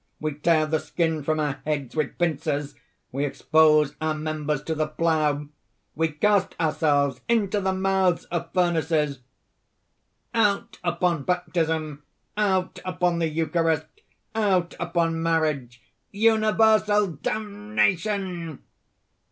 [0.19, 2.73] We tear the skin from our heads with pincers;
[3.11, 5.47] we expose our members to the plough;
[5.93, 9.19] we cast ourselves into the mouths of furnaces!
[10.33, 12.01] "Out upon baptism!
[12.35, 13.85] out upon the Eucharist!
[14.33, 15.79] out upon marriage!
[16.11, 18.63] universal damnation!"